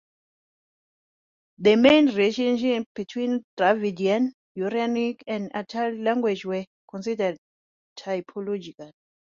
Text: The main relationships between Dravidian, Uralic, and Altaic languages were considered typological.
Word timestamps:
The 1.59 1.75
main 1.75 2.07
relationships 2.07 2.87
between 2.95 3.45
Dravidian, 3.55 4.31
Uralic, 4.57 5.21
and 5.27 5.51
Altaic 5.53 6.03
languages 6.03 6.43
were 6.43 6.65
considered 6.89 7.37
typological. 7.99 8.89